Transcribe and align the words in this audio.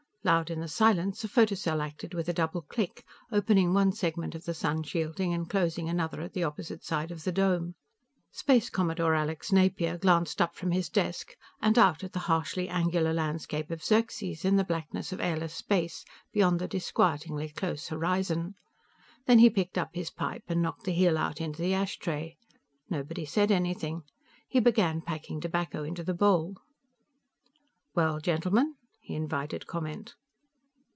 Loud 0.23 0.51
in 0.51 0.59
the 0.59 0.67
silence, 0.67 1.23
a 1.23 1.27
photocell 1.27 1.81
acted 1.81 2.13
with 2.13 2.29
a 2.29 2.33
double 2.33 2.61
click, 2.61 3.03
opening 3.31 3.73
one 3.73 3.91
segment 3.91 4.35
of 4.35 4.45
the 4.45 4.53
sun 4.53 4.83
shielding 4.83 5.33
and 5.33 5.49
closing 5.49 5.89
another 5.89 6.21
at 6.21 6.33
the 6.33 6.43
opposite 6.43 6.83
side 6.83 7.09
of 7.09 7.23
the 7.23 7.31
dome. 7.31 7.73
Space 8.29 8.69
Commodore 8.69 9.15
Alex 9.15 9.51
Napier 9.51 9.97
glanced 9.97 10.39
up 10.39 10.53
from 10.53 10.69
his 10.69 10.89
desk 10.89 11.35
and 11.59 11.75
out 11.75 12.03
at 12.03 12.13
the 12.13 12.19
harshly 12.29 12.69
angular 12.69 13.11
landscape 13.11 13.71
of 13.71 13.83
Xerxes 13.83 14.45
and 14.45 14.59
the 14.59 14.63
blackness 14.63 15.11
of 15.11 15.19
airless 15.19 15.55
space 15.55 16.05
beyond 16.31 16.59
the 16.59 16.67
disquietingly 16.67 17.49
close 17.49 17.87
horizon. 17.87 18.53
Then 19.25 19.39
he 19.39 19.49
picked 19.49 19.75
up 19.79 19.89
his 19.95 20.11
pipe 20.11 20.43
and 20.49 20.61
knocked 20.61 20.83
the 20.83 20.93
heel 20.93 21.17
out 21.17 21.41
into 21.41 21.59
the 21.63 21.73
ashtray. 21.73 22.37
Nobody 22.91 23.25
said 23.25 23.49
anything. 23.49 24.03
He 24.47 24.59
began 24.59 25.01
packing 25.01 25.41
tobacco 25.41 25.83
into 25.83 26.03
the 26.03 26.13
bowl. 26.13 26.57
"Well, 27.95 28.19
gentlemen?" 28.19 28.75
He 29.03 29.15
invited 29.15 29.65
comment. 29.67 30.13